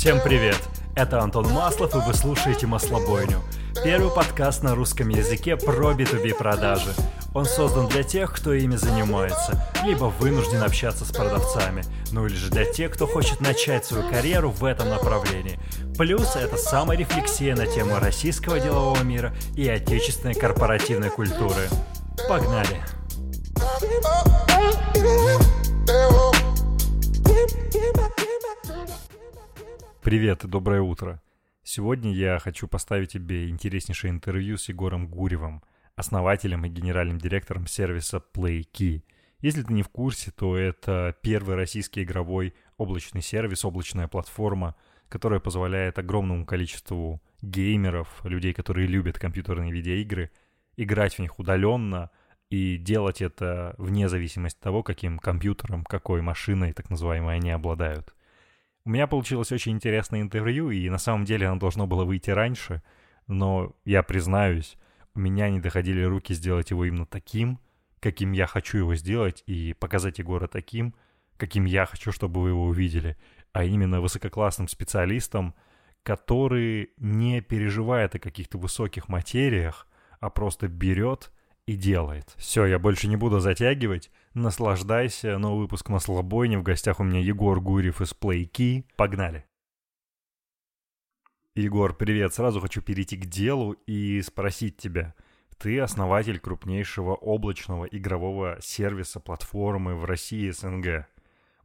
[0.00, 0.56] Всем привет!
[0.96, 3.42] Это Антон Маслов, и вы слушаете «Маслобойню».
[3.84, 6.94] Первый подкаст на русском языке про B2B продажи.
[7.34, 12.48] Он создан для тех, кто ими занимается, либо вынужден общаться с продавцами, ну или же
[12.50, 15.60] для тех, кто хочет начать свою карьеру в этом направлении.
[15.98, 21.68] Плюс это саморефлексия на тему российского делового мира и отечественной корпоративной культуры.
[22.26, 22.82] Погнали!
[30.02, 31.20] Привет и доброе утро.
[31.62, 35.62] Сегодня я хочу поставить тебе интереснейшее интервью с Егором Гуревым,
[35.94, 39.02] основателем и генеральным директором сервиса PlayKey.
[39.40, 44.74] Если ты не в курсе, то это первый российский игровой облачный сервис, облачная платформа,
[45.10, 50.30] которая позволяет огромному количеству геймеров, людей, которые любят компьютерные видеоигры,
[50.78, 52.10] играть в них удаленно
[52.48, 58.14] и делать это вне зависимости от того, каким компьютером, какой машиной, так называемой, они обладают.
[58.84, 62.82] У меня получилось очень интересное интервью, и на самом деле оно должно было выйти раньше,
[63.26, 64.76] но я признаюсь,
[65.14, 67.60] у меня не доходили руки сделать его именно таким,
[68.00, 70.94] каким я хочу его сделать, и показать Егора таким,
[71.36, 73.16] каким я хочу, чтобы вы его увидели,
[73.52, 75.54] а именно высококлассным специалистом,
[76.02, 79.86] который не переживает о каких-то высоких материях,
[80.20, 81.30] а просто берет
[81.66, 82.34] и делает.
[82.36, 84.10] Все, я больше не буду затягивать.
[84.34, 85.38] Наслаждайся.
[85.38, 86.54] Новый выпуск Маслобойни.
[86.54, 88.84] В гостях у меня Егор Гурьев из PlayKey.
[88.96, 89.44] Погнали.
[91.56, 92.32] Егор, привет.
[92.32, 95.14] Сразу хочу перейти к делу и спросить тебя.
[95.58, 101.08] Ты основатель крупнейшего облачного игрового сервиса платформы в России СНГ.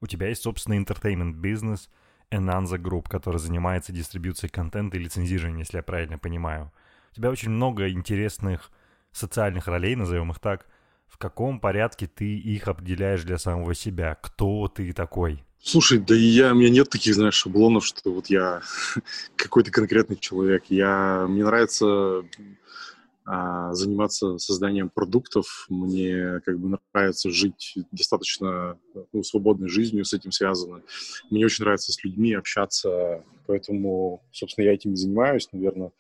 [0.01, 1.91] У тебя есть собственный entertainment бизнес
[2.31, 6.71] Enanza Group, который занимается дистрибьюцией контента и лицензированием, если я правильно понимаю.
[7.11, 8.71] У тебя очень много интересных
[9.11, 10.65] социальных ролей, назовем их так,
[11.07, 14.17] в каком порядке ты их определяешь для самого себя?
[14.21, 15.43] Кто ты такой?
[15.61, 18.61] Слушай, да я, у меня нет таких, знаешь, шаблонов, что вот я
[19.35, 20.65] какой-то конкретный человек.
[20.69, 22.23] Я, мне нравится
[23.27, 25.65] а, заниматься созданием продуктов.
[25.69, 28.77] Мне как бы нравится жить достаточно
[29.11, 30.83] ну, свободной жизнью, с этим связано.
[31.31, 35.91] Мне очень нравится с людьми общаться, поэтому, собственно, я этим и занимаюсь, наверное.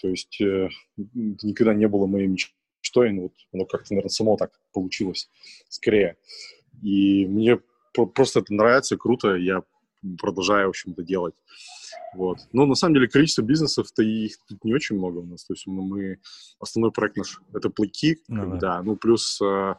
[0.00, 2.28] То есть э, никогда не было моей
[2.82, 5.30] мечтой, но вот оно как-то, наверное, само так получилось
[5.68, 6.16] скорее.
[6.82, 7.60] И мне
[8.14, 9.62] просто это нравится, круто, я
[10.18, 11.34] продолжаю, в общем-то, делать.
[12.14, 12.38] Вот.
[12.52, 15.44] Но на самом деле количество бизнесов-то их тут не очень много у нас.
[15.44, 16.18] То есть мы,
[16.58, 18.82] основной проект наш— это плейки, ну, да.
[18.82, 19.74] Ну, плюс э,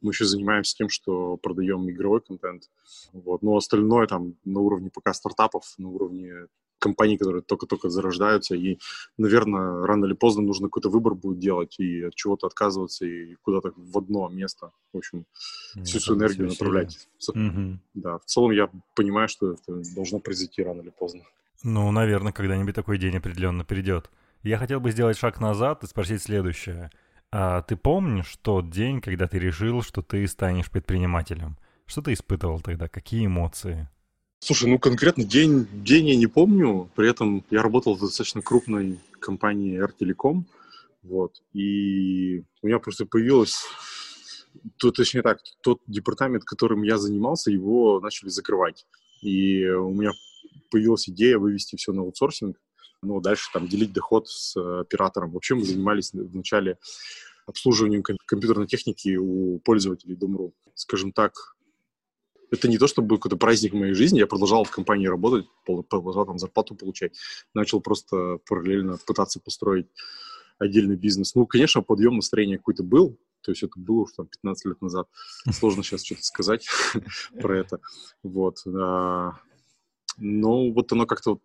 [0.00, 2.64] мы еще занимаемся тем, что продаем игровой контент.
[3.12, 3.42] Вот.
[3.42, 6.48] Но остальное там на уровне пока стартапов, на уровне
[6.78, 8.78] компаний, которые только-только зарождаются, и,
[9.16, 13.72] наверное, рано или поздно нужно какой-то выбор будет делать и от чего-то отказываться и куда-то
[13.76, 15.26] в одно место, в общем,
[15.74, 17.08] Нет, всю свою энергию направлять.
[17.28, 17.78] Угу.
[17.94, 21.22] Да, в целом я понимаю, что это должно произойти рано или поздно.
[21.62, 24.10] Ну, наверное, когда-нибудь такой день определенно придет.
[24.42, 26.90] Я хотел бы сделать шаг назад и спросить следующее.
[27.30, 31.58] А ты помнишь тот день, когда ты решил, что ты станешь предпринимателем?
[31.86, 32.88] Что ты испытывал тогда?
[32.88, 33.88] Какие эмоции?
[34.40, 36.90] Слушай, ну конкретно день, день я не помню.
[36.94, 40.44] При этом я работал в достаточно крупной компании R-Telecom.
[41.02, 41.42] Вот.
[41.52, 43.62] И у меня просто появилось...
[44.78, 48.86] То, точнее так, тот департамент, которым я занимался, его начали закрывать.
[49.22, 50.10] И у меня
[50.70, 52.56] появилась идея вывести все на аутсорсинг,
[53.02, 55.30] ну, дальше там делить доход с оператором.
[55.30, 56.78] Вообще мы занимались вначале
[57.46, 60.52] обслуживанием компьютерной техники у пользователей Doom.ru.
[60.74, 61.34] Скажем так,
[62.50, 64.18] это не то, чтобы был какой-то праздник в моей жизни.
[64.18, 67.16] Я продолжал в компании работать, продолжал там зарплату получать.
[67.54, 69.86] Начал просто параллельно пытаться построить
[70.58, 71.34] отдельный бизнес.
[71.34, 73.18] Ну, конечно, подъем настроения какой-то был.
[73.42, 75.08] То есть это было уже там 15 лет назад.
[75.52, 76.66] Сложно сейчас что-то сказать
[77.40, 77.80] про это.
[78.22, 78.58] Вот.
[78.66, 79.38] А,
[80.16, 81.38] но вот оно как-то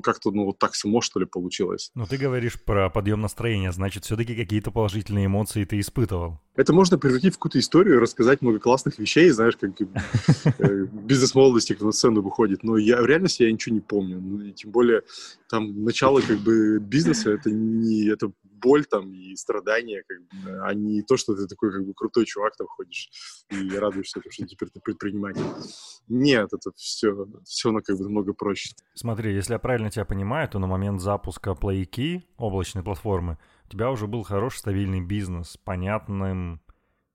[0.00, 1.90] как-то, ну, вот так само, что ли, получилось.
[1.94, 6.40] Ну, ты говоришь про подъем настроения, значит, все-таки какие-то положительные эмоции ты испытывал.
[6.54, 9.70] Это можно превратить в какую-то историю, рассказать много классных вещей, знаешь, как
[10.58, 12.62] э, бизнес молодости на сцену выходит.
[12.62, 14.20] Но я в реальности я ничего не помню.
[14.20, 15.02] Ну, тем более,
[15.48, 20.74] там, начало как бы бизнеса, это не, это боль там и страдания, как бы, а
[20.74, 23.10] не то, что ты такой как бы крутой чувак там ходишь
[23.50, 25.42] и радуешься, что теперь ты предприниматель.
[26.08, 28.74] Нет, это все, все оно как бы намного проще.
[28.94, 33.90] Смотри, если я правильно тебя понимаю, то на момент запуска PlayKey, облачной платформы, у тебя
[33.90, 36.60] уже был хороший стабильный бизнес с понятным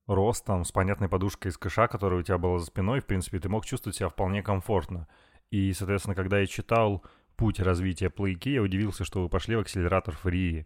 [0.07, 3.50] ростом, с понятной подушкой из кэша, которая у тебя была за спиной, в принципе, ты
[3.50, 5.07] мог чувствовать себя вполне комфортно.
[5.51, 7.03] И, соответственно, когда я читал
[7.35, 10.65] путь развития PlayKey, я удивился, что вы пошли в акселератор Free.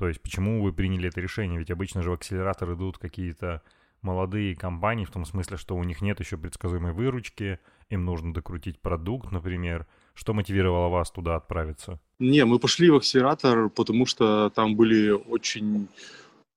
[0.00, 1.58] То есть почему вы приняли это решение?
[1.58, 3.60] Ведь обычно же в акселератор идут какие-то
[4.00, 7.58] молодые компании, в том смысле, что у них нет еще предсказуемой выручки,
[7.90, 12.00] им нужно докрутить продукт, например, Что мотивировало вас туда отправиться?
[12.18, 15.88] Не, мы пошли в акселератор, потому что там были очень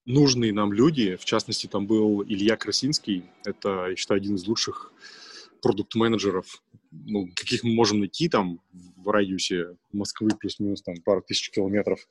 [0.05, 1.17] нужные нам люди.
[1.17, 3.25] В частности, там был Илья Красинский.
[3.43, 4.93] Это, я считаю, один из лучших
[5.63, 6.61] продукт-менеджеров,
[6.91, 8.59] ну, каких мы можем найти там
[8.97, 12.05] в радиусе Москвы плюс-минус там пару тысяч километров.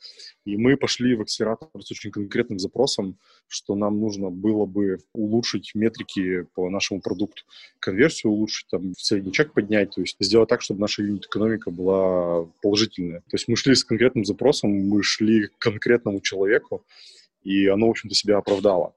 [0.47, 3.19] И мы пошли в акселератор с очень конкретным запросом,
[3.49, 7.43] что нам нужно было бы улучшить метрики по нашему продукту,
[7.79, 13.21] конверсию улучшить, там, средний чек поднять, то есть сделать так, чтобы наша юнит-экономика была положительная.
[13.21, 16.85] То есть мы шли с конкретным запросом, мы шли к конкретному человеку,
[17.43, 18.95] и оно, в общем-то, себя оправдало.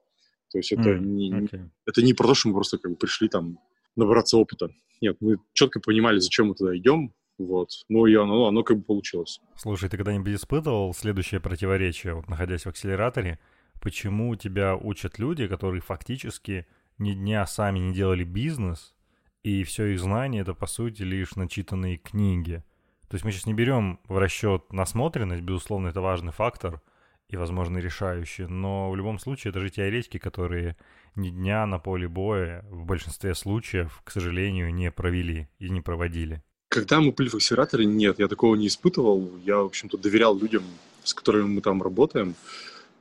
[0.52, 1.69] То есть это, mm, не, okay.
[1.86, 3.60] это не про то, что мы просто как бы пришли там
[3.95, 4.69] набраться опыта.
[5.01, 7.69] Нет, мы четко понимали, зачем мы туда идем, вот.
[7.89, 9.39] Ну, и оно, оно как бы получилось.
[9.56, 13.39] Слушай, ты когда-нибудь испытывал следующее противоречие, вот находясь в акселераторе,
[13.81, 16.65] почему тебя учат люди, которые фактически
[16.97, 18.95] ни дня сами не делали бизнес,
[19.44, 22.63] и все их знания это, по сути, лишь начитанные книги.
[23.09, 26.81] То есть мы сейчас не берем в расчет насмотренность, безусловно, это важный фактор
[27.30, 30.75] и, возможно, решающий, но в любом случае это же теоретики, которые
[31.16, 36.44] ни дня на поле боя в большинстве случаев, к сожалению, не провели и не проводили.
[36.69, 39.31] Когда мы были в акселераторе, нет, я такого не испытывал.
[39.45, 40.63] Я, в общем-то, доверял людям,
[41.04, 42.36] с которыми мы там работаем.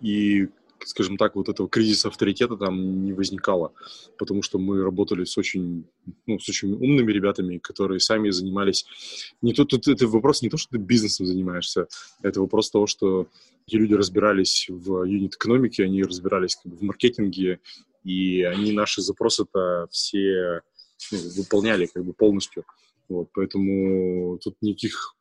[0.01, 0.49] И,
[0.85, 3.73] скажем так, вот этого кризиса авторитета там не возникало.
[4.19, 5.85] Потому что мы работали с очень,
[6.27, 8.87] ну, с очень умными ребятами, которые сами занимались...
[9.43, 11.87] Не то, тут это вопрос не то, что ты бизнесом занимаешься,
[12.23, 13.27] это вопрос того, что
[13.67, 17.61] эти люди разбирались в юнит-экономике, они разбирались как бы, в маркетинге,
[18.05, 20.61] и они наши запросы-то все
[21.11, 22.65] ну, выполняли как бы полностью.
[23.09, 25.15] Вот, поэтому тут никаких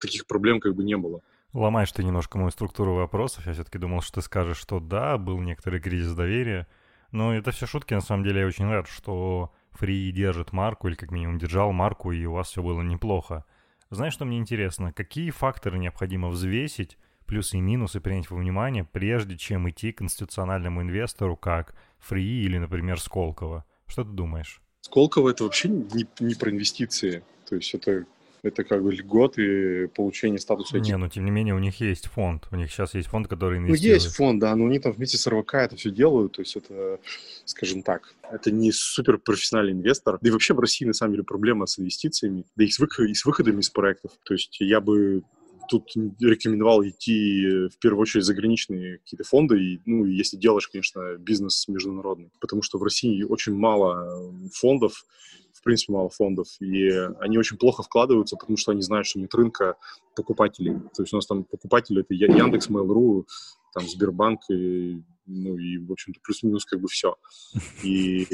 [0.00, 1.20] таких проблем как бы не было.
[1.52, 3.46] Ломаешь ты немножко мою структуру вопросов.
[3.46, 6.68] Я все-таки думал, что ты скажешь, что да, был некоторый кризис доверия.
[7.10, 7.94] Но это все шутки.
[7.94, 12.12] На самом деле я очень рад, что Фри держит марку, или как минимум держал марку,
[12.12, 13.44] и у вас все было неплохо.
[13.90, 14.92] Знаешь, что мне интересно?
[14.92, 20.82] Какие факторы необходимо взвесить, плюсы и минусы принять во внимание, прежде чем идти к институциональному
[20.82, 23.64] инвестору, как Фри или, например, Сколково?
[23.86, 24.62] Что ты думаешь?
[24.82, 27.24] Сколково это вообще не, не про инвестиции.
[27.48, 28.04] То есть это,
[28.42, 30.78] это как бы льготы получения статуса.
[30.78, 32.48] Не, но тем не менее у них есть фонд.
[32.50, 34.00] У них сейчас есть фонд, который инвестирует.
[34.00, 36.32] Ну, есть фонд, да, но они там вместе с РВК это все делают.
[36.32, 36.98] То есть это,
[37.44, 40.18] скажем так, это не супер профессиональный инвестор.
[40.20, 43.08] Да и вообще в России на самом деле проблема с инвестициями, да и с, выход,
[43.08, 44.12] и с выходами из проектов.
[44.24, 45.22] То есть я бы
[45.68, 51.68] тут рекомендовал идти в первую очередь заграничные какие-то фонды, и, ну, если делаешь, конечно, бизнес
[51.68, 55.04] международный, потому что в России очень мало фондов,
[55.60, 56.88] в принципе, мало фондов, и
[57.20, 59.76] они очень плохо вкладываются, потому что они знают, что нет рынка
[60.16, 60.80] покупателей.
[60.94, 63.26] То есть у нас там покупатели— это Яндекс, Mail.ru,
[63.74, 67.16] там Сбербанк и, ну, и, в общем-то, плюс-минус как бы все.
[67.84, 68.26] И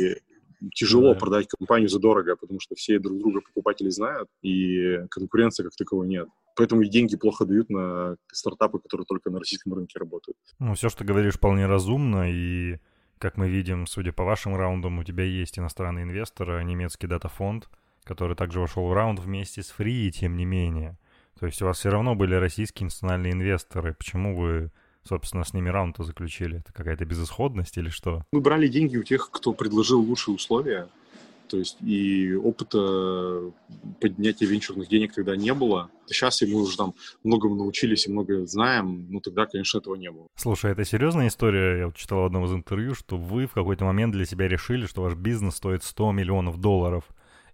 [0.75, 1.21] тяжело да.
[1.21, 6.09] продать компанию за дорого, потому что все друг друга покупатели знают, и конкуренции как таковой
[6.09, 6.29] нет.
[6.57, 10.39] Поэтому и деньги плохо дают на стартапы, которые только на российском рынке работают.
[10.59, 12.79] Ну, все, что ты говоришь, вполне разумно, и
[13.19, 17.69] как мы видим, судя по вашим раундам, у тебя есть иностранный инвестор, а немецкий датафонд,
[18.05, 20.99] который также вошел в раунд вместе с Free, тем не менее.
[21.39, 23.95] То есть у вас все равно были российские национальные инвесторы.
[23.95, 24.71] Почему вы
[25.07, 26.59] собственно, с ними раунд-то заключили?
[26.59, 28.25] Это какая-то безысходность или что?
[28.33, 30.89] Мы брали деньги у тех, кто предложил лучшие условия.
[31.49, 33.53] То есть и опыта
[34.01, 35.91] поднятия венчурных денег тогда не было.
[36.07, 36.95] Сейчас мы уже там
[37.25, 40.27] многому научились и много знаем, но тогда, конечно, этого не было.
[40.37, 41.79] Слушай, это серьезная история.
[41.79, 44.87] Я вот читал в одном из интервью, что вы в какой-то момент для себя решили,
[44.87, 47.05] что ваш бизнес стоит 100 миллионов долларов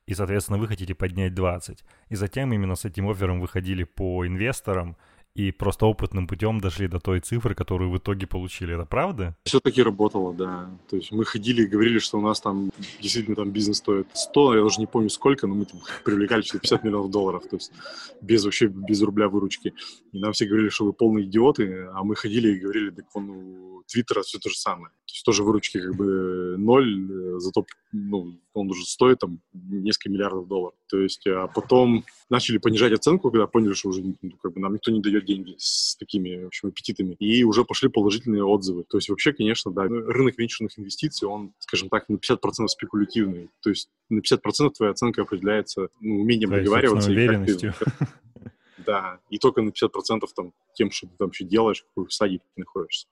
[0.06, 1.84] и, соответственно, вы хотите поднять 20.
[2.08, 4.96] И затем именно с этим оффером выходили по инвесторам–
[5.34, 8.74] и просто опытным путем дошли до той цифры, которую в итоге получили.
[8.74, 9.34] Это правда?
[9.44, 10.70] Все-таки работало, да.
[10.90, 12.70] То есть мы ходили и говорили, что у нас там
[13.00, 16.84] действительно там бизнес стоит 100, я даже не помню сколько, но мы там привлекали 50
[16.84, 17.72] миллионов долларов, то есть
[18.20, 19.74] без вообще без рубля выручки.
[20.12, 23.30] И нам все говорили, что вы полные идиоты, а мы ходили и говорили, так он
[23.30, 24.92] у Твиттера все то же самое.
[25.12, 30.48] То есть тоже выручки как бы ноль, зато ну, он уже стоит там несколько миллиардов
[30.48, 30.74] долларов.
[30.88, 34.72] То есть, а потом начали понижать оценку, когда поняли, что уже ну, как бы, нам
[34.72, 37.14] никто не дает деньги с такими, в общем, аппетитами.
[37.18, 38.84] И уже пошли положительные отзывы.
[38.88, 43.50] То есть вообще, конечно, да, рынок венчурных инвестиций, он, скажем так, на 50% спекулятивный.
[43.60, 47.10] То есть на 50% твоя оценка определяется ну, умением Твоей договариваться.
[47.10, 47.74] Уверенностью.
[48.84, 52.44] Да, и только на 50% там, тем, что ты там еще делаешь, какой стадии ты
[52.56, 53.06] находишься.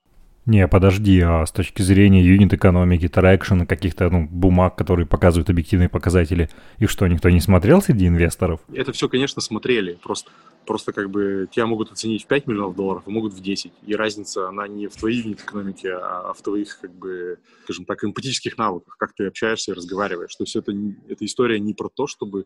[0.45, 6.49] Не, подожди, а с точки зрения юнит-экономики, трекшена, каких-то ну, бумаг, которые показывают объективные показатели,
[6.79, 8.59] их что, никто не смотрел среди инвесторов?
[8.73, 10.31] Это все, конечно, смотрели, просто,
[10.65, 13.71] просто как бы тебя могут оценить в 5 миллионов долларов, а могут в 10.
[13.85, 18.57] И разница, она не в твоей юнит-экономике, а в твоих, как бы, скажем так, эмпатических
[18.57, 20.35] навыках, как ты общаешься и разговариваешь.
[20.35, 20.73] То есть это,
[21.07, 22.45] эта история не про то, чтобы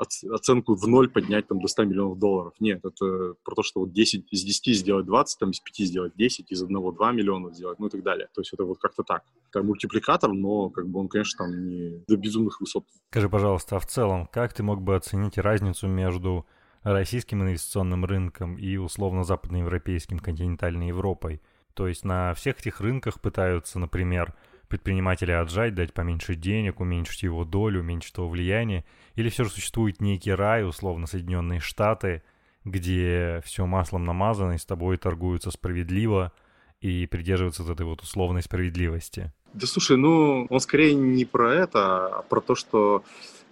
[0.00, 2.54] оценку в ноль поднять там до 100 миллионов долларов.
[2.60, 6.12] Нет, это про то, что вот 10 из 10 сделать 20, там из 5 сделать
[6.16, 8.28] 10, из одного 2 миллиона сделать, ну и так далее.
[8.34, 9.22] То есть это вот как-то так.
[9.50, 12.84] Это мультипликатор, но как бы он, конечно, там не до безумных высот.
[13.10, 16.46] Скажи, пожалуйста, а в целом, как ты мог бы оценить разницу между
[16.82, 21.42] российским инвестиционным рынком и условно-западноевропейским континентальной Европой?
[21.74, 24.34] То есть на всех этих рынках пытаются, например,
[24.70, 28.84] предпринимателя отжать, дать поменьше денег, уменьшить его долю, уменьшить его влияние?
[29.16, 32.22] Или все же существует некий рай, условно Соединенные Штаты,
[32.64, 36.32] где все маслом намазано и с тобой торгуются справедливо
[36.80, 39.32] и придерживаются вот этой вот условной справедливости?
[39.52, 43.04] Да слушай, ну он скорее не про это, а про то, что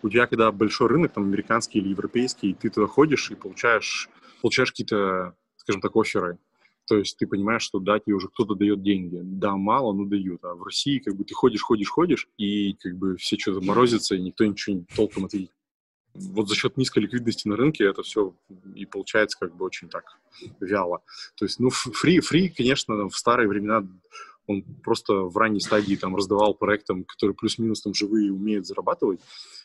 [0.02, 4.08] у тебя когда большой рынок, там американский или европейский, ты туда ходишь и получаешь,
[4.40, 6.38] получаешь какие-то, скажем так, оферы
[6.88, 9.20] то есть ты понимаешь, что да, тебе уже кто-то дает деньги.
[9.22, 10.42] Да, мало, но дают.
[10.42, 14.14] А в России как бы ты ходишь, ходишь, ходишь, и как бы все что-то морозится,
[14.14, 15.52] и никто ничего толком ответить.
[16.14, 18.34] Вот за счет низкой ликвидности на рынке это все
[18.74, 20.18] и получается как бы очень так
[20.60, 21.02] вяло.
[21.36, 23.86] То есть, ну, фри, фри, конечно, в старые времена
[24.46, 29.20] он просто в ранней стадии там раздавал проектам, которые плюс-минус там живые умеют зарабатывать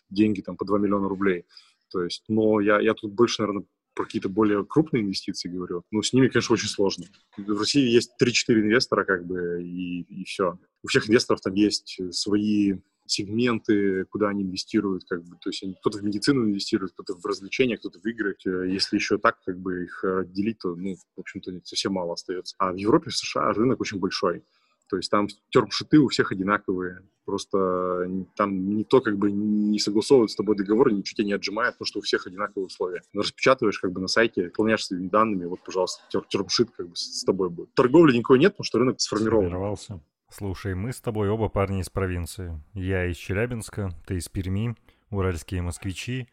[0.09, 1.45] деньги там по 2 миллиона рублей.
[1.89, 6.01] То есть, но я, я тут больше, наверное, про какие-то более крупные инвестиции говорю, ну,
[6.01, 7.05] с ними, конечно, очень сложно.
[7.37, 10.57] В России есть 3-4 инвестора, как бы, и, и все.
[10.83, 15.97] У всех инвесторов там есть свои сегменты, куда они инвестируют, как бы, то есть кто-то
[15.97, 18.35] в медицину инвестирует, кто-то в развлечения, кто-то в игры.
[18.45, 22.55] Если еще так, как бы, их отделить, то, ну, в общем-то, совсем мало остается.
[22.59, 24.43] А в Европе, в США рынок очень большой.
[24.89, 27.01] То есть там термшиты у всех одинаковые.
[27.25, 31.87] Просто там никто как бы не согласовывает с тобой договор, ничего тебя не отжимает, потому
[31.87, 33.01] что у всех одинаковые условия.
[33.13, 37.49] Распечатываешь как бы на сайте, выполняешь своими данными, вот, пожалуйста, термшит как бы с тобой
[37.49, 37.73] будет.
[37.75, 39.45] Торговли никакой нет, потому что рынок сформирован.
[39.45, 40.01] Сформировался.
[40.29, 42.59] Слушай, мы с тобой оба парни из провинции.
[42.73, 44.75] Я из Челябинска, ты из Перми,
[45.11, 46.27] уральские москвичи.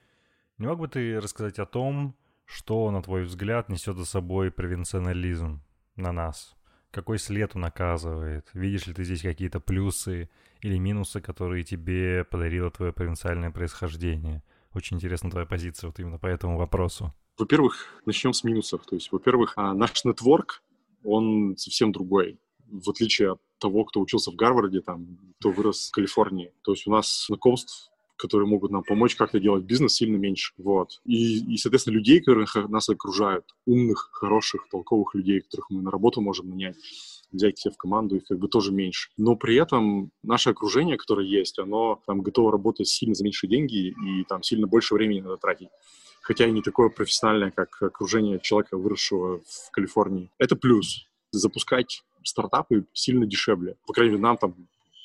[0.59, 2.17] Не мог бы ты рассказать о том,
[2.47, 5.61] что, на твой взгляд, несет за собой провинционализм
[5.97, 6.57] на нас?
[6.91, 8.47] Какой след он оказывает?
[8.53, 10.29] Видишь ли ты здесь какие-то плюсы
[10.61, 14.43] или минусы, которые тебе подарило твое провинциальное происхождение?
[14.75, 17.15] Очень интересна твоя позиция вот именно по этому вопросу.
[17.39, 18.85] Во-первых, начнем с минусов.
[18.87, 20.63] То есть, во-первых, а, наш нетворк,
[21.03, 22.39] он совсем другой.
[22.67, 26.53] В отличие от того, кто учился в Гарварде, там, кто вырос в Калифорнии.
[26.63, 27.90] То есть у нас знакомств
[28.21, 30.53] которые могут нам помочь как-то делать бизнес, сильно меньше.
[30.59, 31.01] Вот.
[31.05, 36.21] И, и, соответственно, людей, которые нас окружают, умных, хороших, толковых людей, которых мы на работу
[36.21, 36.77] можем нанять,
[37.33, 39.11] взять себе в команду, их как бы тоже меньше.
[39.17, 43.89] Но при этом наше окружение, которое есть, оно там готово работать сильно за меньшие деньги
[43.89, 45.69] и там сильно больше времени надо тратить.
[46.21, 50.31] Хотя и не такое профессиональное, как окружение человека, выросшего в Калифорнии.
[50.39, 51.07] Это плюс.
[51.33, 53.77] Запускать стартапы сильно дешевле.
[53.87, 54.55] По крайней мере, нам там,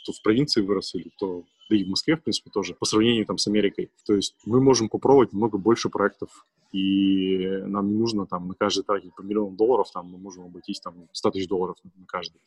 [0.04, 3.26] кто в провинции вырос или кто да и в Москве, в принципе, тоже, по сравнению
[3.26, 3.92] там с Америкой.
[4.06, 8.84] То есть мы можем попробовать много больше проектов, и нам не нужно там на каждый
[8.84, 12.42] тратить по миллиону долларов, там мы можем обойтись там 100 тысяч долларов на каждый.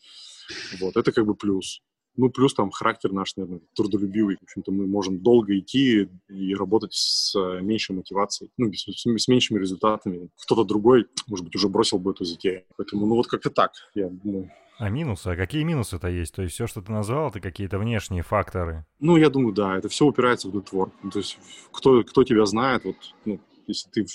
[0.80, 1.82] Вот, это как бы плюс.
[2.16, 4.38] Ну, плюс там характер наш, наверное, трудолюбивый.
[4.40, 9.60] В общем-то, мы можем долго идти и работать с меньшей мотивацией, ну, с, с меньшими
[9.60, 10.28] результатами.
[10.42, 12.64] Кто-то другой, может быть, уже бросил бы эту затею.
[12.76, 14.50] Поэтому, ну, вот как-то так, я думаю.
[14.78, 15.28] А минусы?
[15.28, 16.34] А какие минусы-то есть?
[16.34, 18.86] То есть все, что ты назвал, это какие-то внешние факторы?
[19.00, 20.92] Ну, я думаю, да, это все упирается в нетворк.
[21.02, 21.38] Ну, то есть
[21.72, 24.06] кто, кто тебя знает, вот, ну, если ты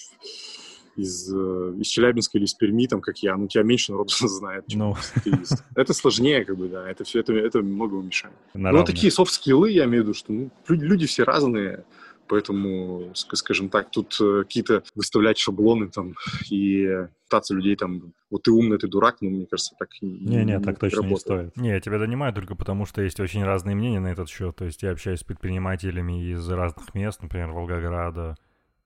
[0.95, 4.67] из, э, из Челябинска или из Перми, там, как я, ну, тебя меньше народу знает,
[4.67, 4.97] чем no.
[5.23, 5.51] ты из...
[5.75, 8.35] Это сложнее, как бы, да, это все, это, это многого мешает.
[8.53, 11.83] На ну, такие софт-скиллы, я имею в виду, что ну, люди все разные,
[12.27, 16.15] Поэтому, скажем так, тут э, какие-то выставлять шаблоны там
[16.49, 20.59] и пытаться людей там, вот ты умный, ты дурак, ну, мне кажется, так не, не,
[20.59, 21.11] так точно работает.
[21.11, 21.57] не стоит.
[21.57, 24.55] Не, я тебя донимаю только потому, что есть очень разные мнения на этот счет.
[24.55, 28.35] То есть я общаюсь с предпринимателями из разных мест, например, Волгограда,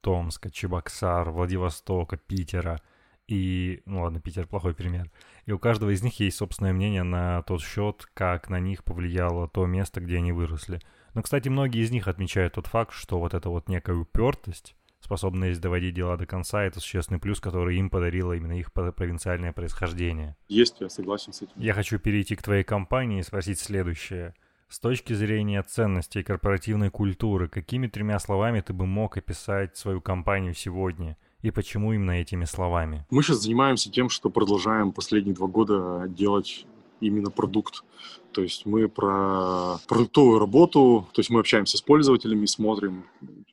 [0.01, 2.81] Томска, Чебоксар, Владивостока, Питера.
[3.27, 5.11] И, ну ладно, Питер плохой пример.
[5.45, 9.49] И у каждого из них есть собственное мнение на тот счет, как на них повлияло
[9.49, 10.79] то место, где они выросли.
[11.17, 15.59] Но, кстати, многие из них отмечают тот факт, что вот эта вот некая упертость, способность
[15.59, 20.37] доводить дела до конца, это существенный плюс, который им подарило именно их провинциальное происхождение.
[20.47, 21.53] Есть, я согласен с этим.
[21.55, 24.35] Я хочу перейти к твоей компании и спросить следующее.
[24.69, 30.53] С точки зрения ценностей корпоративной культуры, какими тремя словами ты бы мог описать свою компанию
[30.53, 31.17] сегодня?
[31.41, 33.07] И почему именно этими словами?
[33.09, 36.67] Мы сейчас занимаемся тем, что продолжаем последние два года делать
[36.99, 37.83] именно продукт.
[38.31, 43.05] То есть мы про продуктовую работу, то есть мы общаемся с пользователями, смотрим,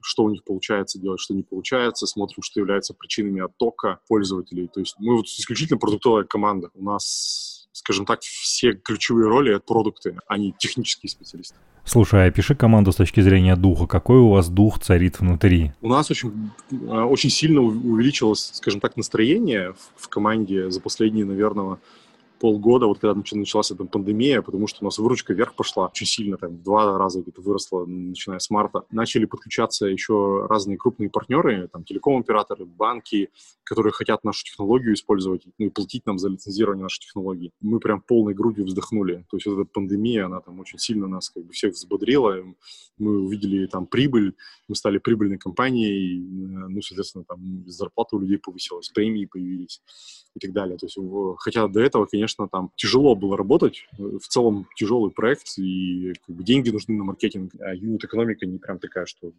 [0.02, 4.68] что у них получается делать, что не получается, смотрим, что является причинами оттока пользователей.
[4.68, 6.70] То есть мы вот исключительно продуктовая команда.
[6.74, 11.56] У нас скажем так, все ключевые роли— это продукты, а не технические специалисты.
[11.84, 13.86] Слушай, опиши команду с точки зрения духа.
[13.86, 15.72] Какой у вас дух царит внутри?
[15.82, 21.78] У нас очень, очень сильно увеличилось, скажем так, настроение в команде за последние, наверное,
[22.40, 26.36] полгода, вот когда началась эта пандемия, потому что у нас выручка вверх пошла очень сильно,
[26.36, 28.84] там, в два раза где-то выросла, начиная с марта.
[28.90, 33.30] Начали подключаться еще разные крупные партнеры, там, телеком-операторы, банки,
[33.64, 37.50] которые хотят нашу технологию использовать, ну, и платить нам за лицензирование нашей технологии.
[37.60, 39.24] Мы прям полной грудью вздохнули.
[39.30, 42.36] То есть вот эта пандемия, она там очень сильно нас как бы всех взбодрила.
[42.98, 44.34] Мы увидели там прибыль,
[44.68, 49.80] мы стали прибыльной компанией, ну, соответственно, там зарплата у людей повысилась, премии появились
[50.34, 50.76] и так далее.
[50.76, 50.98] То есть,
[51.38, 56.44] хотя до этого, конечно, там тяжело было работать, в целом тяжелый проект, и как бы,
[56.44, 59.32] деньги нужны на маркетинг, а юнит-экономика не прям такая, что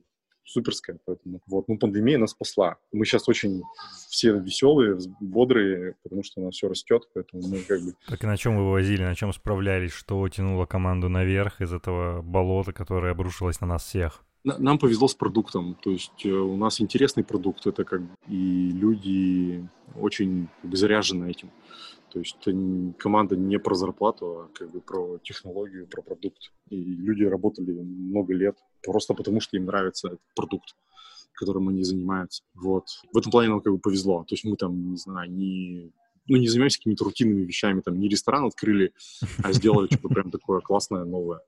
[0.46, 2.78] суперская, поэтому вот, ну, пандемия нас спасла.
[2.92, 3.64] Мы сейчас очень
[4.10, 7.94] все веселые, бодрые, потому что у нас все растет, поэтому мы как бы...
[8.08, 12.22] Так и на чем вы вывозили, на чем справлялись, что тянуло команду наверх из этого
[12.22, 14.24] болота, которое обрушилось на нас всех?
[14.44, 19.68] Нам повезло с продуктом, то есть э, у нас интересный продукт, это как и люди
[19.96, 21.50] очень как бы, заряжены этим.
[22.16, 26.54] То есть это команда не про зарплату, а как бы про технологию, про продукт.
[26.70, 30.78] И люди работали много лет просто потому, что им нравится этот продукт,
[31.34, 32.44] которым они занимаются.
[32.54, 32.86] Вот.
[33.12, 34.24] В этом плане нам как бы повезло.
[34.24, 35.92] То есть мы там, не знаю, не
[36.28, 38.94] ну, не занимаемся какими-то рутинными вещами, там, не ресторан открыли,
[39.44, 41.42] а сделали что-то прям такое классное, новое.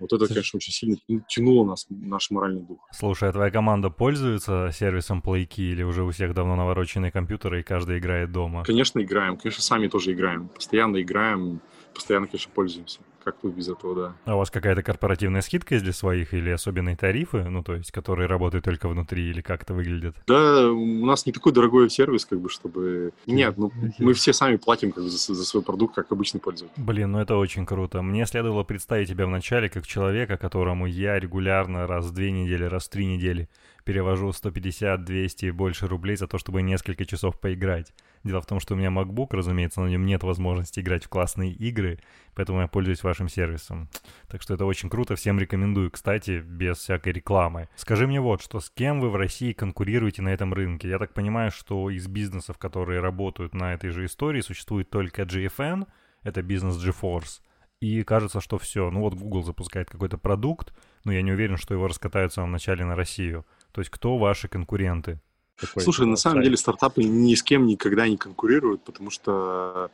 [0.00, 0.96] Вот это, конечно, очень сильно
[1.28, 2.88] тянуло нас, наш моральный дух.
[2.92, 7.62] Слушай, а твоя команда пользуется сервисом PlayKey или уже у всех давно навороченные компьютеры и
[7.62, 8.64] каждый играет дома?
[8.64, 9.36] Конечно, играем.
[9.36, 10.48] Конечно, сами тоже играем.
[10.48, 11.60] Постоянно играем,
[11.94, 13.00] постоянно, конечно, пользуемся.
[13.24, 14.14] Как тут без этого, да.
[14.24, 17.92] А у вас какая-то корпоративная скидка есть для своих или особенные тарифы, ну, то есть,
[17.92, 20.16] которые работают только внутри, или как это выглядит?
[20.26, 23.12] Да, у нас не такой дорогой сервис, как бы, чтобы...
[23.26, 26.82] Нет, ну, мы все сами платим как бы, за, за свой продукт, как обычный пользователь.
[26.82, 28.02] Блин, ну это очень круто.
[28.02, 32.86] Мне следовало представить тебя вначале как человека, которому я регулярно раз в две недели, раз
[32.86, 33.48] в три недели
[33.84, 37.92] перевожу 150, 200 и больше рублей за то, чтобы несколько часов поиграть.
[38.24, 41.52] Дело в том, что у меня MacBook, разумеется, на нем нет возможности играть в классные
[41.52, 41.98] игры,
[42.34, 43.88] поэтому я пользуюсь вашим сервисом.
[44.28, 47.68] Так что это очень круто, всем рекомендую, кстати, без всякой рекламы.
[47.76, 50.88] Скажи мне вот, что с кем вы в России конкурируете на этом рынке?
[50.88, 55.86] Я так понимаю, что из бизнесов, которые работают на этой же истории, существует только GFN,
[56.22, 57.40] это бизнес GeForce,
[57.80, 58.90] и кажется, что все.
[58.90, 62.52] Ну вот Google запускает какой-то продукт, но я не уверен, что его раскатают в самом
[62.52, 63.46] начале на Россию.
[63.72, 65.20] То есть кто ваши конкуренты?
[65.60, 69.90] Такой Слушай, на самом деле стартапы ни с кем никогда не конкурируют, потому что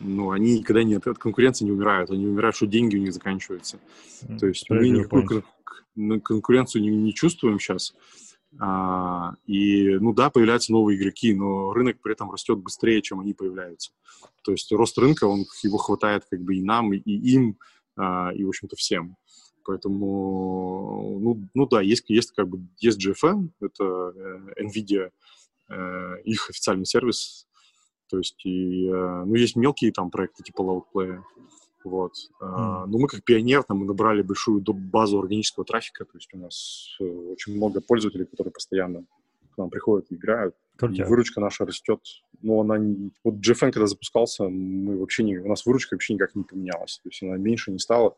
[0.00, 2.10] ну, они никогда не, от конкуренции не умирают.
[2.10, 3.78] Они умирают, что деньги у них заканчиваются.
[4.22, 5.44] Mm, То есть мы никакую
[5.94, 7.94] кон- конкуренцию не, не чувствуем сейчас.
[8.58, 13.32] А, и, ну да, появляются новые игроки, но рынок при этом растет быстрее, чем они
[13.32, 13.92] появляются.
[14.42, 17.58] То есть рост рынка, он, его хватает как бы и нам, и, и им,
[17.96, 19.16] а, и, в общем-то, всем.
[19.70, 25.12] Поэтому, ну, ну да, есть, есть как бы есть GFN, это э, NVIDIA,
[25.68, 27.46] э, их официальный сервис.
[28.08, 31.20] То есть, и, э, ну, есть мелкие там проекты типа Loudplay,
[31.84, 32.14] вот.
[32.42, 32.86] Mm.
[32.86, 36.96] Но мы как пионер, там, мы набрали большую базу органического трафика, то есть у нас
[36.98, 39.04] очень много пользователей, которые постоянно
[39.54, 40.56] к нам приходят и играют.
[40.82, 42.00] И выручка наша растет.
[42.42, 42.76] Но она...
[42.78, 43.12] Не...
[43.22, 45.38] Вот GFN, когда запускался, мы вообще не...
[45.38, 46.98] у нас выручка вообще никак не поменялась.
[47.04, 48.16] То есть она меньше не стала.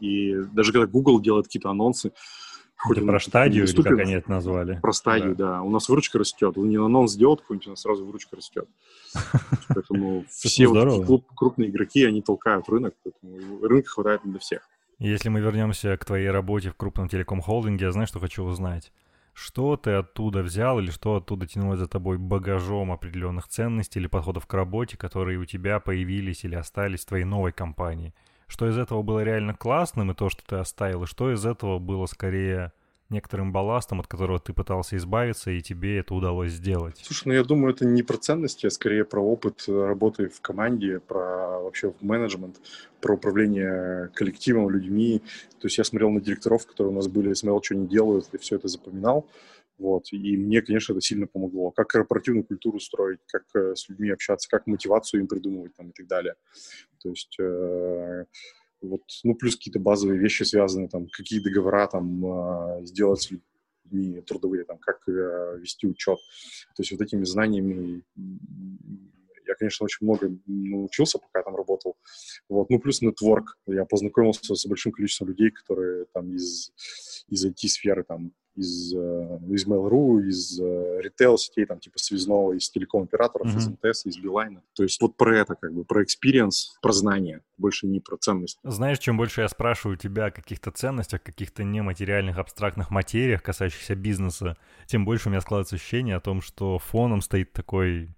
[0.00, 2.12] И даже когда Google делает какие-то анонсы,
[2.76, 4.78] Хоть про стадию, или как они это назвали?
[4.82, 5.52] Про стадию, да.
[5.52, 5.62] да.
[5.62, 6.58] У нас выручка растет.
[6.58, 8.68] Он не анонс сделал какой-нибудь, у нас сразу выручка растет.
[9.68, 14.68] Поэтому все вот крупные игроки, они толкают рынок, поэтому рынка хватает для всех.
[14.98, 18.92] Если мы вернемся к твоей работе в крупном телеком-холдинге, я знаю, что хочу узнать.
[19.32, 24.46] Что ты оттуда взял или что оттуда тянулось за тобой багажом определенных ценностей или подходов
[24.46, 28.14] к работе, которые у тебя появились или остались в твоей новой компании?
[28.54, 31.80] Что из этого было реально классным и то, что ты оставил, и что из этого
[31.80, 32.70] было скорее
[33.10, 37.00] некоторым балластом, от которого ты пытался избавиться, и тебе это удалось сделать?
[37.02, 41.00] Слушай, ну я думаю, это не про ценности, а скорее про опыт работы в команде,
[41.00, 42.60] про вообще менеджмент,
[43.00, 45.20] про управление коллективом, людьми.
[45.60, 48.38] То есть я смотрел на директоров, которые у нас были, смотрел, что они делают, и
[48.38, 49.26] все это запоминал.
[49.78, 50.12] Вот.
[50.12, 51.70] И мне, конечно, это сильно помогло.
[51.70, 55.92] Как корпоративную культуру строить, как э, с людьми общаться, как мотивацию им придумывать там, и
[55.92, 56.34] так далее.
[57.02, 58.24] То есть э,
[58.80, 64.20] вот, ну, плюс какие-то базовые вещи связаны, там, какие договора там э, сделать с людьми
[64.22, 66.18] трудовые, там, как вести учет.
[66.76, 68.02] То есть вот этими знаниями
[69.46, 71.96] я, конечно, очень много научился, пока там работал.
[72.48, 72.70] Вот.
[72.70, 73.58] Ну, плюс нетворк.
[73.66, 76.72] Я познакомился с большим количеством людей, которые там из,
[77.28, 83.48] из IT-сферы, там, из, э, из Mail.ru, из э, ритейл-сетей, там, типа связного, из телеком-операторов,
[83.48, 83.58] mm-hmm.
[83.58, 84.62] из МТС, из Билайна.
[84.74, 88.58] То есть вот про это, как бы, про experience, про знания, больше не про ценность.
[88.62, 94.56] Знаешь, чем больше я спрашиваю тебя о каких-то ценностях, каких-то нематериальных абстрактных материях, касающихся бизнеса,
[94.86, 98.08] тем больше у меня складывается ощущение о том, что фоном стоит такой,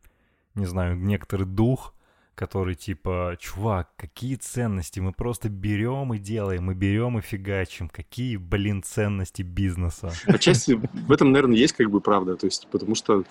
[0.55, 1.94] не знаю, некоторый дух,
[2.37, 8.37] который типа, чувак, какие ценности, мы просто берем и делаем, мы берем и фигачим, какие,
[8.37, 10.12] блин, ценности бизнеса.
[10.27, 13.25] Отчасти в этом, наверное, есть как бы правда, то есть потому что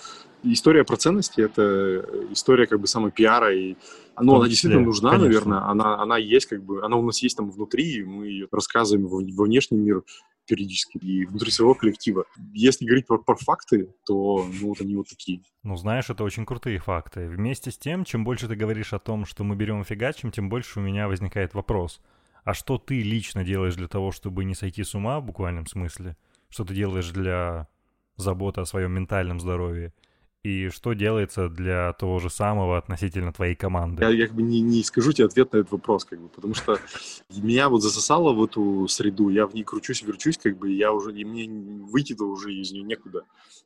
[0.44, 3.76] история про ценности— это история как бы самой пиара, и
[4.20, 5.28] ну, она действительно нужна, Конечно.
[5.28, 8.48] наверное, она, она есть как бы, она у нас есть там внутри, и мы ее
[8.52, 10.04] рассказываем во, во внешний мир,
[10.46, 12.26] периодически и внутри своего коллектива.
[12.54, 15.42] Если говорить про, про факты, то ну, вот они вот такие.
[15.64, 17.28] Ну, знаешь, это очень крутые факты.
[17.28, 20.50] Вместе с тем, чем больше ты говоришь о том, что мы берем и фигачим, тем
[20.50, 22.02] больше у меня возникает вопрос.
[22.44, 26.16] А что ты лично делаешь для того, чтобы не сойти с ума в буквальном смысле?
[26.50, 27.68] Что ты делаешь для
[28.18, 29.94] заботы о своем ментальном здоровье?
[30.46, 34.04] И что делается для того же самого относительно твоей команды?
[34.04, 36.54] Я, я как бы не, не скажу тебе ответ на этот вопрос, как бы, потому
[36.54, 36.80] что
[37.36, 41.14] меня вот засосало в эту среду, я в ней кручусь, верчусь, как бы, я уже,
[41.14, 43.24] и мне выйти-то уже из нее некуда.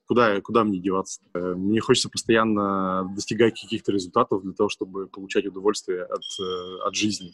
[0.07, 1.21] Куда, куда мне деваться?
[1.33, 6.95] Э, мне хочется постоянно достигать каких-то результатов для того, чтобы получать удовольствие от, э, от
[6.95, 7.33] жизни.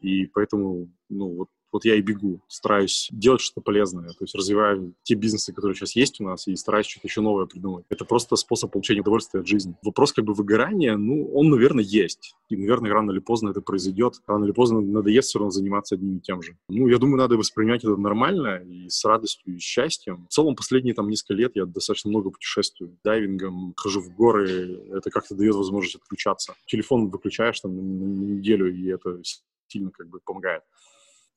[0.00, 4.94] И поэтому, ну, вот вот я и бегу, стараюсь делать что-то полезное, то есть развиваю
[5.02, 7.84] те бизнесы, которые сейчас есть у нас, и стараюсь что-то еще новое придумать.
[7.88, 9.74] Это просто способ получения удовольствия от жизни.
[9.82, 12.34] Вопрос как бы выгорания, ну, он, наверное, есть.
[12.48, 14.20] И, наверное, рано или поздно это произойдет.
[14.26, 16.56] Рано или поздно надоест все равно заниматься одним и тем же.
[16.68, 20.26] Ну, я думаю, надо воспринимать это нормально и с радостью, и счастьем.
[20.28, 22.98] В целом, последние там несколько лет я достаточно много путешествую.
[23.04, 24.82] Дайвингом, хожу в горы.
[24.92, 26.54] Это как-то дает возможность отключаться.
[26.66, 29.20] Телефон выключаешь там на неделю, и это
[29.68, 30.62] сильно как бы помогает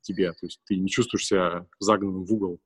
[0.06, 0.32] тебе.
[0.32, 2.62] То есть ты не чувствуешь себя загнанным в угол.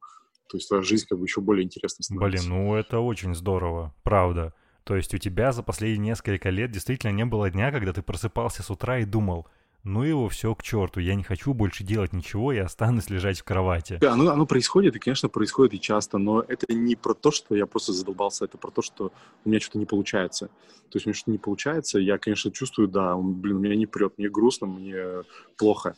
[0.49, 2.47] То есть твоя жизнь как бы еще более интересной становится.
[2.47, 4.53] Блин, ну это очень здорово, правда.
[4.83, 8.63] То есть у тебя за последние несколько лет действительно не было дня, когда ты просыпался
[8.63, 9.47] с утра и думал,
[9.83, 13.43] ну его все к черту, я не хочу больше делать ничего, я останусь лежать в
[13.43, 13.97] кровати.
[14.01, 17.55] Да, оно, оно происходит, и, конечно, происходит и часто, но это не про то, что
[17.55, 19.11] я просто задолбался, это про то, что
[19.45, 20.47] у меня что-то не получается.
[20.89, 23.85] То есть у меня что-то не получается, я, конечно, чувствую, да, блин, у меня не
[23.85, 25.23] прет, мне грустно, мне
[25.55, 25.95] плохо.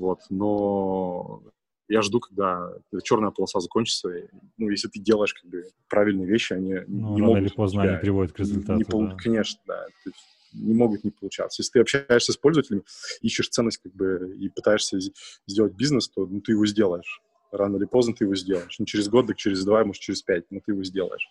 [0.00, 1.42] Вот, но
[1.88, 2.72] я жду, когда
[3.04, 4.08] черная полоса закончится.
[4.56, 7.42] Ну, если ты делаешь как бы правильные вещи, они ну, не могут...
[7.42, 8.78] или поздно они приводят к результату.
[8.78, 9.16] Не, не, да.
[9.16, 9.84] Конечно, да.
[9.84, 10.18] То есть
[10.54, 11.60] не могут не получаться.
[11.60, 12.82] Если ты общаешься с пользователями,
[13.20, 14.98] ищешь ценность как бы и пытаешься
[15.46, 17.20] сделать бизнес, то ну, ты его сделаешь.
[17.52, 18.78] Рано или поздно ты его сделаешь.
[18.78, 21.28] Не через год, так через два, может, через пять, но ты его сделаешь.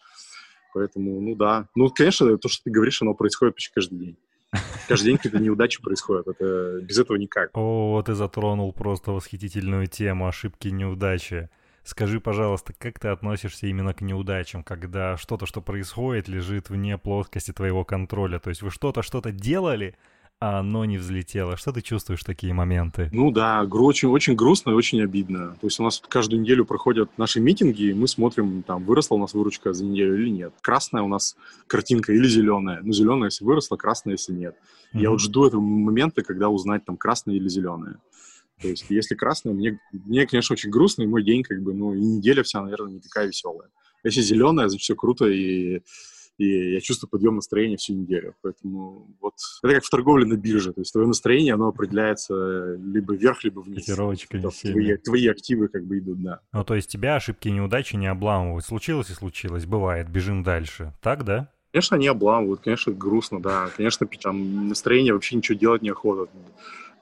[0.76, 1.68] Поэтому, ну да.
[1.74, 4.18] Ну, конечно, то, что ты говоришь, оно происходит почти каждый день.
[4.88, 6.28] Каждый день какие-то неудачи происходят.
[6.28, 7.52] Это, без этого никак.
[7.54, 11.50] О, ты затронул просто восхитительную тему ошибки неудачи.
[11.84, 17.52] Скажи, пожалуйста, как ты относишься именно к неудачам, когда что-то, что происходит, лежит вне плоскости
[17.52, 18.40] твоего контроля?
[18.40, 19.96] То есть вы что-то, что-то делали,
[20.42, 21.58] а оно не взлетело.
[21.58, 23.10] Что ты чувствуешь в такие моменты?
[23.12, 25.58] Ну да, очень, очень грустно и очень обидно.
[25.60, 29.18] То есть у нас каждую неделю проходят наши митинги, и мы смотрим, там, выросла у
[29.18, 30.54] нас выручка за неделю или нет.
[30.62, 31.36] Красная у нас
[31.68, 32.80] картинка или зеленая.
[32.82, 34.56] Ну, зеленая, если выросла, красная, если нет.
[34.94, 35.02] Mm-hmm.
[35.02, 37.98] Я вот жду этого момента, когда узнать, там, красная или зеленая.
[38.62, 41.94] То есть, если красная, мне, мне, конечно, очень грустно, и мой день, как бы, ну,
[41.94, 43.70] и неделя вся, наверное, не такая веселая.
[44.04, 45.82] Если зеленая, значит, все круто, и
[46.40, 48.34] и я чувствую подъем настроения всю неделю.
[48.42, 50.72] Поэтому вот это как в торговле на бирже.
[50.72, 53.86] То есть твое настроение, оно определяется либо вверх, либо вниз.
[53.86, 56.40] Котировочками твои, твои активы как бы идут, да.
[56.54, 58.66] Ну, то есть тебя ошибки и неудачи не обламывают.
[58.66, 60.94] Случилось и случилось, бывает, бежим дальше.
[61.02, 61.52] Так, да?
[61.74, 63.70] Конечно, они обламывают, конечно, грустно, да.
[63.76, 66.32] Конечно, там настроение вообще ничего делать неохота.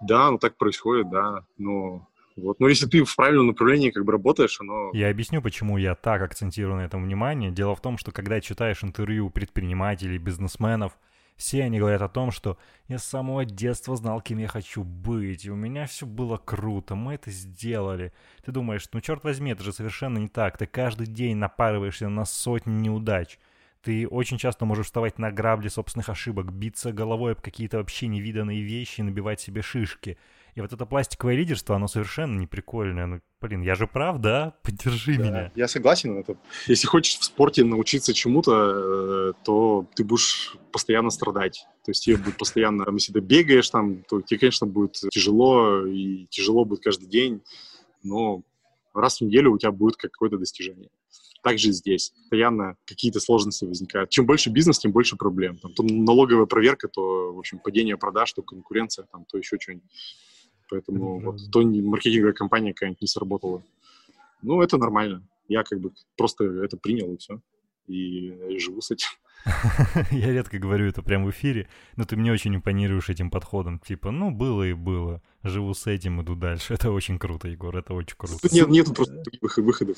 [0.02, 2.07] Да, ну так происходит, да, но
[2.38, 2.60] вот.
[2.60, 4.92] Но если ты в правильном направлении как бы работаешь, оно...
[4.94, 7.52] Я объясню, почему я так акцентирую на этом внимание.
[7.52, 10.98] Дело в том, что когда читаешь интервью предпринимателей, бизнесменов,
[11.36, 15.46] все они говорят о том, что я с самого детства знал, кем я хочу быть,
[15.46, 18.12] и у меня все было круто, мы это сделали.
[18.44, 20.58] Ты думаешь, ну черт возьми, это же совершенно не так.
[20.58, 23.40] Ты каждый день напарываешься на сотни неудач.
[23.84, 28.62] Ты очень часто можешь вставать на грабли собственных ошибок, биться головой об какие-то вообще невиданные
[28.62, 30.18] вещи и набивать себе шишки.
[30.58, 33.06] И вот это пластиковое лидерство, оно совершенно не прикольное.
[33.06, 34.56] Ну, блин, я же прав, да?
[34.64, 35.52] Поддержи да, меня.
[35.56, 36.18] Я согласен.
[36.18, 36.36] Это...
[36.66, 41.68] Если хочешь в спорте научиться чему-то, э, то ты будешь постоянно страдать.
[41.86, 46.26] То есть тебе будет постоянно, если ты бегаешь там, то тебе, конечно, будет тяжело, и
[46.32, 47.44] тяжело будет каждый день,
[48.02, 48.42] но
[48.96, 50.90] раз в неделю у тебя будет какое-то достижение.
[51.44, 52.14] Также здесь.
[52.22, 54.10] Постоянно какие-то сложности возникают.
[54.10, 55.60] Чем больше бизнес, тем больше проблем.
[55.60, 59.92] Там, то налоговая проверка, то, в общем, падение продаж, то конкуренция, там, то еще что-нибудь.
[60.70, 61.24] Поэтому mm-hmm.
[61.24, 63.64] вот то маркетинговая компания какая-нибудь не сработала.
[64.42, 65.24] Ну, это нормально.
[65.48, 67.40] Я как бы просто это принял, и все.
[67.88, 69.08] И, живу с этим.
[70.12, 73.80] Я редко говорю это прямо в эфире, но ты мне очень импонируешь этим подходом.
[73.80, 75.22] Типа, ну, было и было.
[75.44, 76.74] Живу с этим, иду дальше.
[76.74, 78.38] Это очень круто, Егор, это очень круто.
[78.42, 79.98] Тут нет, нету просто других выходов.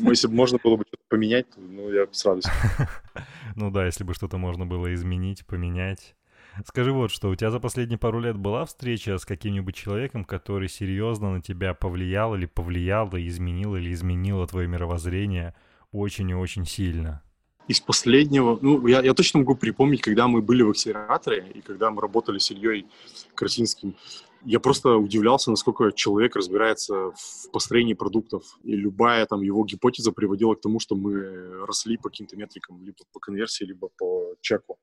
[0.00, 2.52] Если бы можно было бы что-то поменять, то ну, я бы с радостью.
[3.54, 6.15] Ну да, если бы что-то можно было изменить, поменять.
[6.64, 10.68] Скажи вот, что у тебя за последние пару лет была встреча с каким-нибудь человеком, который
[10.68, 15.54] серьезно на тебя повлиял или повлиял, да изменил или изменило твое мировоззрение
[15.92, 17.22] очень и очень сильно?
[17.68, 21.90] Из последнего, ну, я, я точно могу припомнить, когда мы были в акселераторе и когда
[21.90, 22.86] мы работали с Ильей
[23.34, 23.96] Красинским,
[24.44, 28.44] я просто удивлялся, насколько человек разбирается в построении продуктов.
[28.62, 32.98] И любая там его гипотеза приводила к тому, что мы росли по каким-то метрикам, либо
[33.12, 34.78] по конверсии, либо по чеку.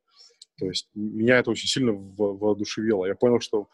[0.58, 3.06] То есть меня это очень сильно воодушевило.
[3.06, 3.68] Я понял, что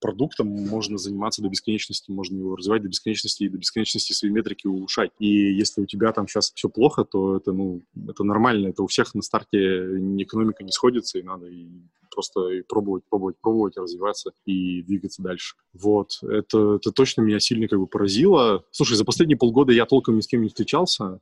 [0.00, 4.66] продуктом можно заниматься до бесконечности, можно его развивать до бесконечности и до бесконечности свои метрики
[4.66, 5.10] улучшать.
[5.18, 8.86] И если у тебя там сейчас все плохо, то это, ну, это нормально, это у
[8.86, 11.68] всех на старте экономика не сходится, и надо и
[12.12, 15.56] просто и пробовать, пробовать, пробовать, развиваться и двигаться дальше.
[15.72, 18.64] Вот, это, это точно меня сильно как бы поразило.
[18.70, 21.20] Слушай, за последние полгода я толком ни с кем не встречался,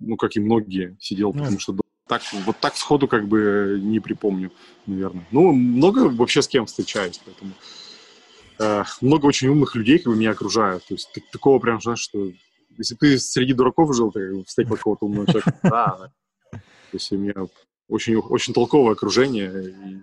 [0.00, 1.72] ну, как и многие, сидел, ну, потому что
[2.06, 4.52] так, вот так сходу как бы не припомню,
[4.86, 5.26] наверное.
[5.30, 7.52] Ну, много вообще с кем встречаюсь, поэтому
[8.58, 10.84] э, много очень умных людей как бы меня окружают.
[10.86, 12.30] То есть так, такого прям, знаешь, что
[12.76, 16.12] если ты среди дураков жил, ты встретил какого-то умного человека, да.
[16.50, 16.60] То
[16.92, 17.34] есть у меня
[17.88, 20.02] очень, очень толковое окружение, и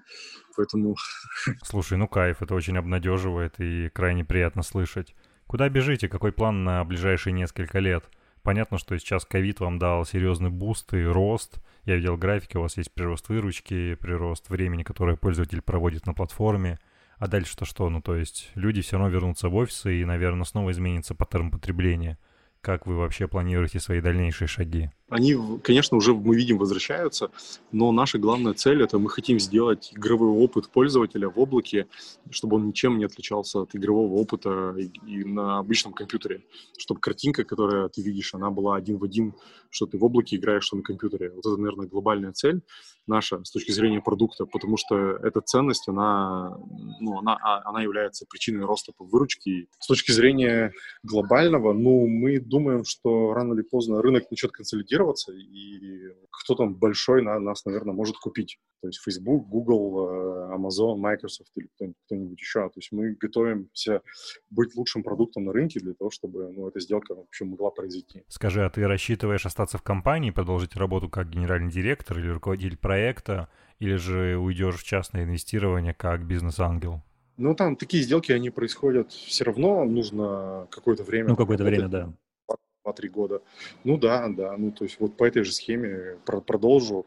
[0.56, 0.96] поэтому...
[1.64, 5.16] Слушай, ну кайф, это очень обнадеживает и крайне приятно слышать.
[5.48, 6.08] Куда бежите?
[6.08, 8.06] Какой план на ближайшие несколько лет?
[8.44, 11.62] Понятно, что сейчас ковид вам дал серьезный буст и рост.
[11.86, 16.80] Я видел графики, у вас есть прирост выручки, прирост времени, которое пользователь проводит на платформе.
[17.18, 17.88] А дальше-то что?
[17.90, 22.18] Ну, то есть люди все равно вернутся в офисы и, наверное, снова изменится паттерн потребления.
[22.62, 24.90] Как вы вообще планируете свои дальнейшие шаги?
[25.12, 27.32] Они, конечно, уже мы видим возвращаются,
[27.74, 31.88] но наша главная цель это мы хотим сделать игровой опыт пользователя в облаке,
[32.30, 36.46] чтобы он ничем не отличался от игрового опыта и, и на обычном компьютере,
[36.78, 39.34] чтобы картинка, которую ты видишь, она была один в один,
[39.70, 41.30] что ты в облаке играешь, что на компьютере.
[41.32, 42.62] Вот это, наверное, глобальная цель
[43.08, 46.58] наша с точки зрения продукта, потому что эта ценность, она,
[47.00, 49.68] ну, она, а, она является причиной роста по выручке.
[49.80, 50.72] С точки зрения
[51.04, 57.22] глобального, ну, мы думаем, что рано или поздно рынок начнет консолидироваться, и кто там большой
[57.22, 58.60] на, нас, наверное, может купить.
[58.82, 62.62] То есть Facebook, Google, э, Amazon, Microsoft или кто-нибудь, кто-нибудь еще.
[62.62, 64.02] То есть мы готовимся
[64.50, 68.24] быть лучшим продуктом на рынке для того, чтобы ну, эта сделка вообще могла произойти.
[68.28, 73.50] Скажи, а ты рассчитываешь остаться в компании, продолжить работу как генеральный директор или руководитель проекта,
[73.80, 77.02] или же уйдешь в частное инвестирование как бизнес-ангел?
[77.38, 81.30] Ну, там такие сделки, они происходят все равно, нужно какое-то время.
[81.30, 82.14] Ну, какое-то время, да.
[82.86, 83.42] 2-3 года.
[83.84, 87.06] Ну да, да, ну то есть вот по этой же схеме продолжу,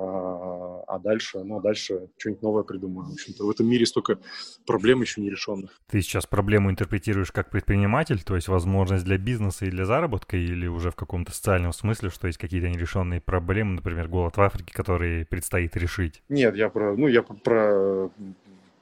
[0.00, 3.08] а, а дальше, ну а дальше что-нибудь новое придумаю.
[3.08, 4.18] В общем-то, в этом мире столько
[4.64, 5.76] проблем еще не решенных.
[5.90, 10.68] Ты сейчас проблему интерпретируешь как предприниматель, то есть возможность для бизнеса и для заработка, или
[10.68, 15.26] уже в каком-то социальном смысле, что есть какие-то нерешенные проблемы, например, голод в Африке, которые
[15.26, 16.22] предстоит решить?
[16.28, 18.10] Нет, я про, ну я про,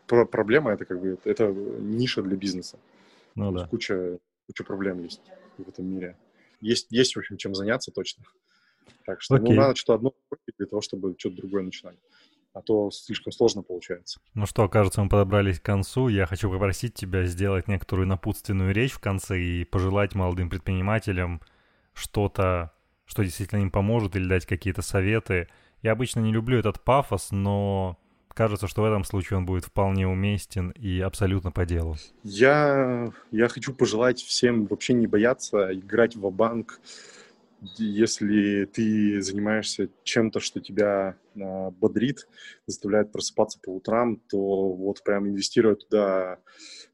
[0.07, 2.79] про проблема это как бы это ниша для бизнеса.
[3.35, 3.67] Ну да.
[3.69, 5.23] Куча, куча проблем есть
[5.57, 6.15] в этом мире
[6.61, 8.25] есть, есть, в общем, чем заняться точно.
[9.05, 10.15] Так что ну, надо что-то одно
[10.59, 11.97] для того, чтобы что-то другое начинать.
[12.53, 14.19] А то слишком сложно получается.
[14.35, 16.09] Ну что, кажется, мы подобрались к концу.
[16.09, 21.43] Я хочу попросить тебя сделать некоторую напутственную речь в конце и пожелать молодым предпринимателям
[21.93, 22.73] что-то,
[23.05, 25.49] что действительно им поможет, или дать какие-то советы.
[25.83, 27.99] Я обычно не люблю этот пафос, но
[28.37, 31.97] кажется, что в этом случае он будет вполне уместен и абсолютно по делу.
[32.23, 36.81] Я, я хочу пожелать всем вообще не бояться играть в банк
[37.79, 42.29] если ты занимаешься чем-то, что тебя а, бодрит,
[42.67, 46.39] заставляет просыпаться по утрам, то вот прям инвестируя туда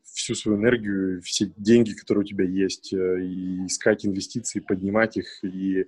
[0.03, 5.43] всю свою энергию, все деньги, которые у тебя есть, э, и искать инвестиции, поднимать их,
[5.43, 5.87] и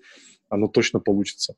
[0.48, 1.56] оно точно получится.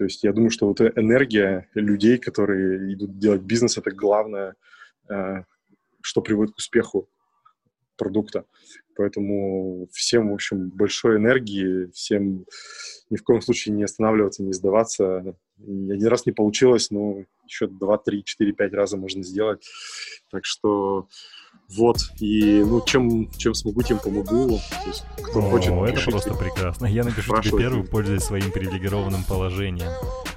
[0.00, 4.54] То есть я думаю, что вот энергия людей, которые идут делать бизнес, это главное,
[5.10, 5.42] э,
[6.00, 7.10] что приводит к успеху
[7.98, 8.46] продукта.
[8.96, 12.46] Поэтому всем, в общем, большой энергии, всем
[13.10, 15.36] ни в коем случае не останавливаться, не сдаваться.
[15.58, 19.68] И один раз не получилось, но еще два, три, четыре, пять раза можно сделать.
[20.30, 21.08] Так что
[21.76, 24.58] вот, и ну, чем, чем смогу, тем помогу.
[24.58, 26.10] То есть, кто О, хочет, это пишите.
[26.10, 26.86] просто прекрасно.
[26.86, 29.90] Я напишу тебе первый, пользуясь своим привилегированным положением.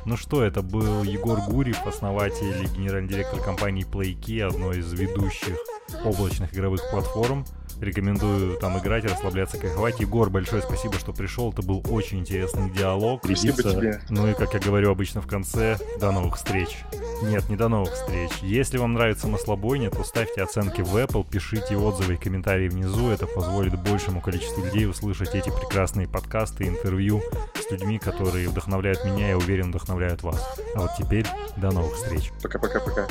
[0.06, 5.58] Ну что, это был Егор Гурьев, основатель и генеральный директор компании PlayKey, одной из ведущих
[6.04, 7.46] облачных игровых платформ.
[7.84, 10.00] Рекомендую там играть, расслабляться, кайфовать.
[10.00, 11.52] Егор, большое спасибо, что пришел.
[11.52, 13.22] Это был очень интересный диалог.
[13.24, 14.02] Спасибо Ребята, тебе.
[14.10, 16.78] Ну и, как я говорю обычно в конце, до новых встреч.
[17.24, 18.32] Нет, не до новых встреч.
[18.42, 23.10] Если вам нравится маслобойня, то ставьте оценки в Apple, пишите отзывы и комментарии внизу.
[23.10, 27.22] Это позволит большему количеству людей услышать эти прекрасные подкасты, интервью
[27.56, 30.58] с людьми, которые вдохновляют меня и, уверен, вдохновляют вас.
[30.76, 31.26] А вот теперь
[31.58, 32.32] до новых встреч.
[32.42, 33.08] Пока-пока-пока.